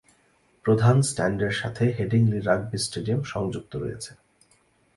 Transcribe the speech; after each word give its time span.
প্রধান 0.65 0.97
স্ট্যান্ডের 1.01 1.53
সাথে 1.61 1.83
হেডিংলি 1.97 2.39
রাগবি 2.39 2.77
স্টেডিয়াম 2.85 3.21
সংযুক্ত 3.23 3.73
রয়েছে। 3.75 4.11